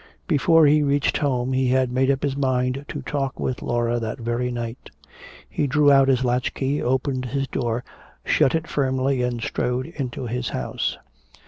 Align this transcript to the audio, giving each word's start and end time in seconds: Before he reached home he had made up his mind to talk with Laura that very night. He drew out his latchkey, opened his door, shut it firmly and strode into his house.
Before 0.27 0.65
he 0.65 0.81
reached 0.81 1.19
home 1.19 1.53
he 1.53 1.67
had 1.67 1.91
made 1.91 2.09
up 2.09 2.23
his 2.23 2.35
mind 2.35 2.85
to 2.87 3.03
talk 3.03 3.39
with 3.39 3.61
Laura 3.61 3.99
that 3.99 4.17
very 4.17 4.51
night. 4.51 4.89
He 5.47 5.67
drew 5.67 5.91
out 5.91 6.07
his 6.07 6.25
latchkey, 6.25 6.81
opened 6.81 7.25
his 7.25 7.45
door, 7.47 7.83
shut 8.25 8.55
it 8.55 8.65
firmly 8.65 9.21
and 9.21 9.43
strode 9.43 9.85
into 9.85 10.25
his 10.25 10.49
house. 10.49 10.97